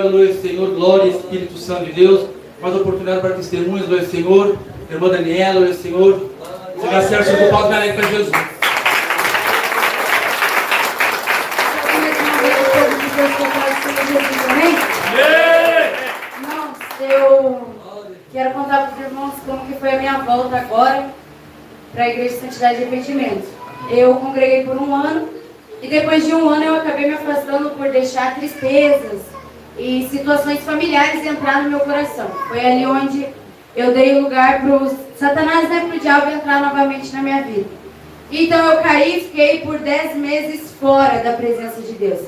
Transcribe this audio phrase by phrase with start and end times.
[0.00, 2.28] aleluia, Senhor, glória, Espírito Santo de Deus,
[2.60, 4.58] mais oportunidade para testemunhos, aleluia, Senhor,
[4.90, 6.30] irmã Daniela, aleluia, Senhor,
[6.78, 8.30] se me acerta, Senhor, do palco, para Jesus.
[17.00, 17.62] eu
[18.32, 21.10] quero contar para os irmãos como que foi a minha volta agora
[21.92, 23.48] para a Igreja de Santidade de Arrependimento.
[23.90, 25.28] Eu congreguei por um ano
[25.82, 29.29] e depois de um ano eu acabei me afastando por deixar tristezas
[29.80, 32.28] e situações familiares entrar no meu coração.
[32.48, 33.26] Foi ali onde
[33.74, 37.70] eu dei lugar para o Satanás, né, para o diabo entrar novamente na minha vida.
[38.30, 42.20] Então eu caí e fiquei por dez meses fora da presença de Deus.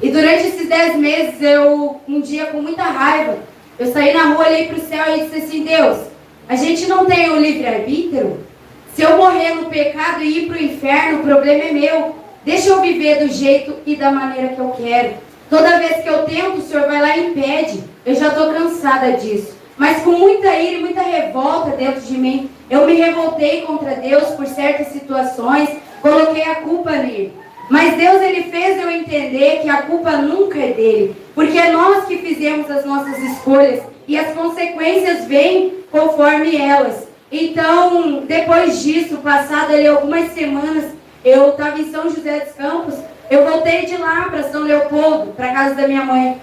[0.00, 3.38] E durante esses dez meses, eu, um dia com muita raiva,
[3.78, 5.98] eu saí na rua, olhei para o céu e disse assim, Deus,
[6.48, 8.38] a gente não tem o livre-arbítrio?
[8.94, 12.16] Se eu morrer no pecado e ir para o inferno, o problema é meu.
[12.44, 15.29] Deixa eu viver do jeito e da maneira que eu quero.
[15.50, 17.82] Toda vez que eu tento, o Senhor vai lá e impede.
[18.06, 19.58] Eu já estou cansada disso.
[19.76, 24.28] Mas com muita ira e muita revolta dentro de mim, eu me revoltei contra Deus
[24.30, 25.68] por certas situações,
[26.00, 27.32] coloquei a culpa nele.
[27.68, 32.04] Mas Deus ele fez eu entender que a culpa nunca é dele, porque é nós
[32.04, 37.08] que fizemos as nossas escolhas e as consequências vêm conforme elas.
[37.32, 40.84] Então, depois disso, passado ali algumas semanas,
[41.24, 42.94] eu estava em São José dos Campos,
[43.30, 46.40] eu voltei de lá para São Leopoldo, para a casa da minha mãe.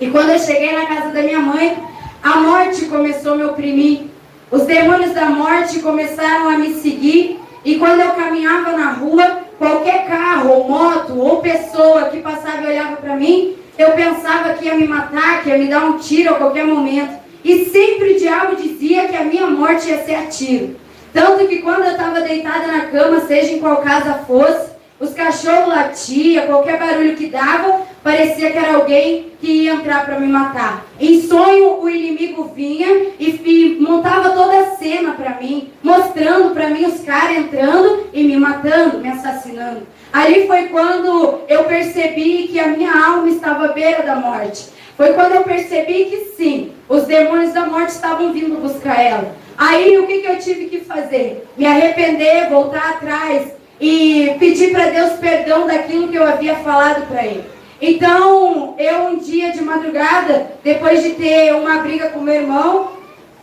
[0.00, 1.78] E quando eu cheguei na casa da minha mãe,
[2.20, 4.06] a morte começou a me oprimir.
[4.50, 7.40] Os demônios da morte começaram a me seguir.
[7.64, 12.66] E quando eu caminhava na rua, qualquer carro, ou moto, ou pessoa que passava e
[12.66, 16.34] olhava para mim, eu pensava que ia me matar, que ia me dar um tiro
[16.34, 17.14] a qualquer momento.
[17.44, 20.74] E sempre o diabo dizia que a minha morte ia ser a tiro.
[21.12, 25.68] Tanto que quando eu estava deitada na cama, seja em qual casa fosse, os cachorros
[25.68, 30.86] latiam, qualquer barulho que dava, parecia que era alguém que ia entrar para me matar.
[30.98, 36.86] Em sonho, o inimigo vinha e, montava toda a cena para mim, mostrando para mim
[36.86, 39.86] os caras entrando e me matando, me assassinando.
[40.12, 44.70] Ali foi quando eu percebi que a minha alma estava à beira da morte.
[44.96, 49.36] Foi quando eu percebi que sim, os demônios da morte estavam vindo buscar ela.
[49.58, 51.46] Aí o que, que eu tive que fazer?
[51.56, 57.24] Me arrepender, voltar atrás e pedir para Deus perdão daquilo que eu havia falado para
[57.24, 57.44] ele.
[57.80, 62.92] Então, eu um dia de madrugada, depois de ter uma briga com meu irmão,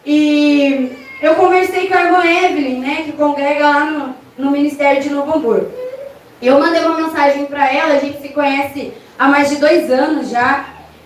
[0.05, 5.09] e eu conversei com a irmã Evelyn, né, que congrega lá no, no Ministério de
[5.09, 5.71] Novo Hamburgo.
[6.41, 10.29] Eu mandei uma mensagem para ela, a gente se conhece há mais de dois anos
[10.29, 10.65] já.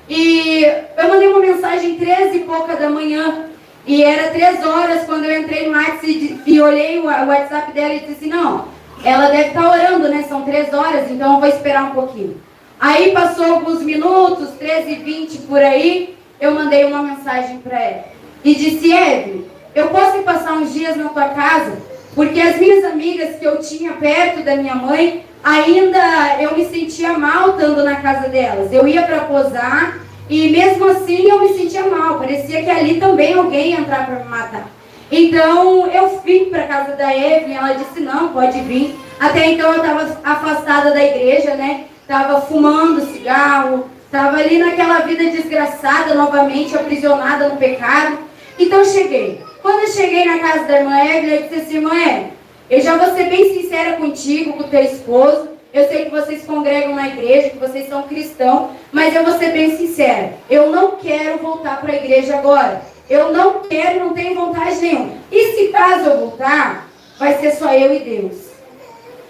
[0.10, 0.64] E
[0.98, 3.46] eu mandei uma mensagem três e pouca da manhã.
[3.86, 7.94] E era três horas quando eu entrei no WhatsApp e, e olhei o WhatsApp dela
[7.94, 8.66] e disse assim, não,
[9.04, 10.26] ela deve estar tá orando, né?
[10.28, 12.42] São três horas, então eu vou esperar um pouquinho.
[12.80, 18.06] Aí passou alguns minutos, 13 e 20 por aí, eu mandei uma mensagem para ela.
[18.44, 21.78] E disse, Eve, eu posso passar uns dias na tua casa?
[22.14, 27.18] Porque as minhas amigas que eu tinha perto da minha mãe, ainda eu me sentia
[27.18, 28.72] mal estando na casa delas.
[28.72, 32.18] Eu ia para posar e mesmo assim eu me sentia mal.
[32.18, 34.68] Parecia que ali também alguém ia entrar para me matar.
[35.12, 38.96] Então eu vim para casa da Evelyn, ela disse não, pode vir.
[39.20, 41.86] Até então eu estava afastada da igreja, né?
[42.02, 48.18] Estava fumando cigarro, estava ali naquela vida desgraçada, novamente aprisionada no pecado.
[48.60, 49.42] Então cheguei.
[49.62, 52.28] Quando eu cheguei na casa da irmã Evelyn, eu disse assim, irmã Evelyn,
[52.70, 55.50] eu já vou ser bem sincera contigo, com teu esposo.
[55.74, 59.52] Eu sei que vocês congregam na igreja, que vocês são cristãos, mas eu vou ser
[59.52, 60.34] bem sincera.
[60.50, 62.82] Eu não quero voltar para a igreja agora.
[63.10, 65.12] Eu não quero, não tenho vontade nenhuma.
[65.32, 66.88] E se caso eu voltar,
[67.18, 68.36] vai ser só eu e Deus.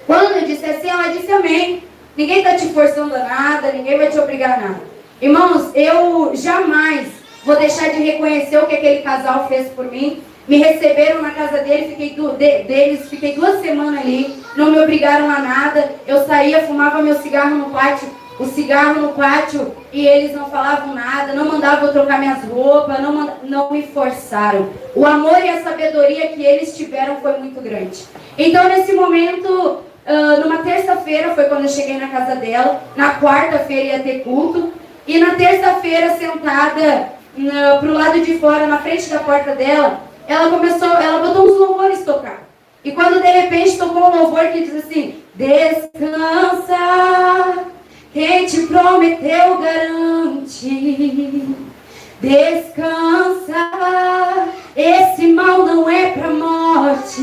[0.06, 1.84] Quando eu disse assim, ela disse amém.
[2.16, 4.82] Ninguém está te forçando a nada, ninguém vai te obrigar a nada.
[5.22, 7.08] Irmãos, eu jamais
[7.46, 10.24] vou deixar de reconhecer o que aquele casal fez por mim.
[10.48, 14.80] Me receberam na casa dele, fiquei du de, deles, fiquei duas semanas ali, não me
[14.80, 15.92] obrigaram a nada.
[16.08, 20.94] Eu saía, fumava meu cigarro no pátio o cigarro no pátio e eles não falavam
[20.94, 24.70] nada, não mandavam eu trocar minhas roupas, não, não me forçaram.
[24.96, 28.06] O amor e a sabedoria que eles tiveram foi muito grande.
[28.38, 33.98] Então, nesse momento, uh, numa terça-feira foi quando eu cheguei na casa dela, na quarta-feira
[33.98, 34.72] ia ter culto,
[35.08, 40.50] e na terça-feira, sentada uh, pro lado de fora, na frente da porta dela, ela
[40.50, 42.44] começou, ela botou uns louvores tocar.
[42.84, 46.76] E quando de repente tocou um louvor que diz assim: Descansa
[48.18, 51.44] quem te prometeu garante.
[52.20, 53.70] Descansa,
[54.76, 57.22] esse mal não é para morte.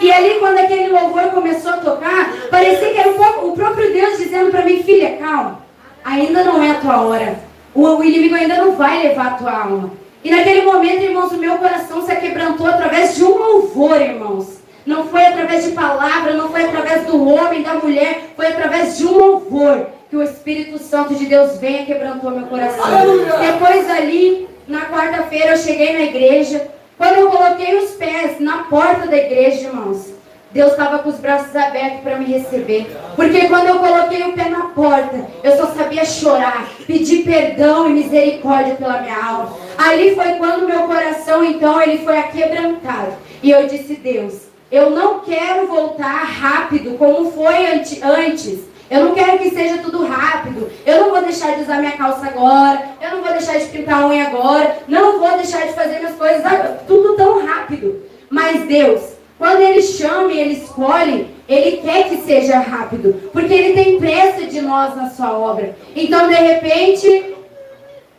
[0.00, 4.50] E ali, quando aquele louvor começou a tocar, parecia que era o próprio Deus dizendo
[4.50, 5.60] para mim: Filha, calma,
[6.02, 7.38] ainda não é a tua hora.
[7.74, 9.90] o inimigo ainda não vai levar a tua alma.
[10.24, 14.56] E naquele momento, irmãos, o meu coração se quebrantou através de um louvor, irmãos.
[14.86, 19.06] Não foi através de palavra, não foi através do homem, da mulher, foi através de
[19.06, 22.84] um louvor que o Espírito Santo de Deus venha e quebrantou meu coração.
[22.84, 23.32] Aleluia.
[23.38, 26.68] Depois ali, na quarta-feira, eu cheguei na igreja.
[26.96, 30.14] Quando eu coloquei os pés na porta da igreja, irmãos,
[30.50, 32.86] Deus estava com os braços abertos para me receber.
[33.14, 37.92] Porque quando eu coloquei o pé na porta, eu só sabia chorar, pedir perdão e
[37.92, 39.54] misericórdia pela minha alma.
[39.76, 43.12] Ali foi quando meu coração, então, ele foi aquebrantado.
[43.42, 48.66] E eu disse, Deus, eu não quero voltar rápido como foi antes.
[48.88, 50.70] Eu não quero que seja tudo rápido.
[50.84, 52.90] Eu não vou deixar de usar minha calça agora.
[53.00, 54.78] Eu não vou deixar de pintar a unha agora.
[54.86, 56.42] Não vou deixar de fazer minhas coisas
[56.86, 58.02] tudo tão rápido.
[58.30, 59.02] Mas Deus,
[59.38, 64.46] quando ele chama e ele escolhe, ele quer que seja rápido, porque ele tem pressa
[64.46, 65.76] de nós na sua obra.
[65.94, 67.36] Então, de repente,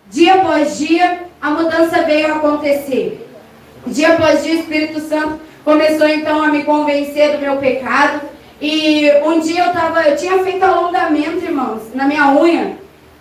[0.10, 3.28] dia após dia, a mudança veio acontecer.
[3.86, 8.22] Dia após dia, o Espírito Santo começou então a me convencer do meu pecado.
[8.62, 12.78] E um dia eu tava, eu tinha feito alongamento, irmãos, na minha unha.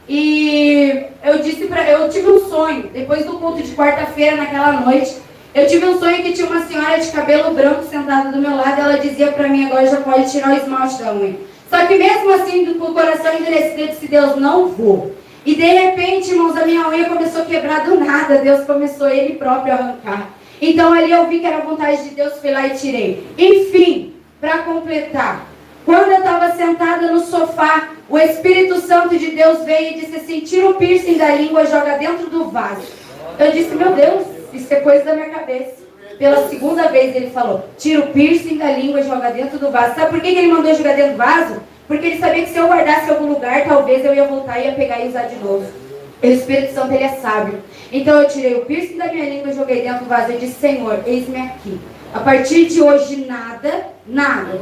[0.08, 5.16] E eu disse para, eu tive um sonho depois do culto de quarta-feira naquela noite.
[5.52, 8.80] Eu tive um sonho que tinha uma senhora de cabelo branco sentada do meu lado
[8.80, 11.34] ela dizia para mim, agora já pode tirar o esmalte da unha.
[11.68, 15.12] Só que mesmo assim, com o coração endurecido, eu disse, Deus, não vou.
[15.44, 18.38] E de repente, irmãos, a minha unha começou a quebrar do nada.
[18.38, 20.36] Deus começou ele próprio a arrancar.
[20.60, 23.26] Então ali eu vi que era vontade de Deus, fui lá e tirei.
[23.36, 25.46] Enfim, para completar,
[25.84, 30.40] quando eu estava sentada no sofá, o Espírito Santo de Deus veio e disse assim:
[30.40, 32.86] tira o piercing da língua, joga dentro do vaso.
[33.38, 35.86] Eu disse, meu Deus, isso é coisa da minha cabeça.
[36.18, 39.94] Pela segunda vez ele falou: tira o piercing da língua e joga dentro do vaso.
[39.94, 41.62] Sabe por que ele mandou jogar dentro do vaso?
[41.86, 44.66] Porque ele sabia que se eu guardasse em algum lugar, talvez eu ia voltar e
[44.66, 45.66] ia pegar e usar de novo.
[46.22, 47.58] O Espírito Santo ele é sábio.
[47.92, 50.60] Então eu tirei o piercing da minha língua e joguei dentro do vaso e disse:
[50.60, 51.78] Senhor, eis-me aqui.
[52.14, 54.58] A partir de hoje, nada, nada,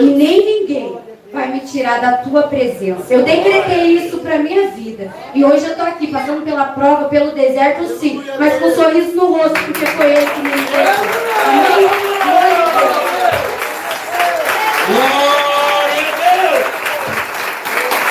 [0.00, 0.98] e nem ninguém
[1.32, 3.14] vai me tirar da tua presença.
[3.14, 5.14] Eu decretei isso para minha vida.
[5.34, 9.14] E hoje eu estou aqui, passando pela prova, pelo deserto, sim, mas com um sorriso
[9.14, 10.92] no rosto, porque foi ele que me entregou.
[11.46, 12.09] Amém?